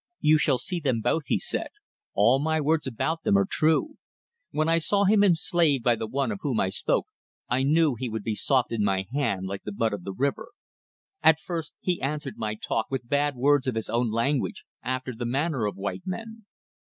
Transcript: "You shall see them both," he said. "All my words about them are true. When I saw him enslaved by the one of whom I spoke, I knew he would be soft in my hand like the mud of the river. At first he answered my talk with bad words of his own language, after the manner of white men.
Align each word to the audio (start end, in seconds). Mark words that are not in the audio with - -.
"You 0.19 0.39
shall 0.39 0.57
see 0.57 0.79
them 0.79 0.99
both," 0.99 1.27
he 1.27 1.37
said. 1.37 1.67
"All 2.15 2.39
my 2.39 2.59
words 2.59 2.87
about 2.87 3.21
them 3.21 3.37
are 3.37 3.45
true. 3.47 3.99
When 4.49 4.67
I 4.67 4.79
saw 4.79 5.03
him 5.03 5.23
enslaved 5.23 5.83
by 5.83 5.95
the 5.95 6.07
one 6.07 6.31
of 6.31 6.39
whom 6.41 6.59
I 6.59 6.69
spoke, 6.69 7.05
I 7.49 7.61
knew 7.61 7.93
he 7.93 8.09
would 8.09 8.23
be 8.23 8.33
soft 8.33 8.71
in 8.71 8.83
my 8.83 9.05
hand 9.13 9.45
like 9.45 9.61
the 9.61 9.73
mud 9.75 9.93
of 9.93 10.03
the 10.03 10.13
river. 10.13 10.53
At 11.21 11.39
first 11.39 11.73
he 11.81 12.01
answered 12.01 12.37
my 12.37 12.55
talk 12.55 12.87
with 12.89 13.07
bad 13.09 13.35
words 13.35 13.67
of 13.67 13.75
his 13.75 13.91
own 13.91 14.09
language, 14.09 14.65
after 14.81 15.13
the 15.13 15.23
manner 15.27 15.67
of 15.67 15.75
white 15.75 16.07
men. 16.07 16.47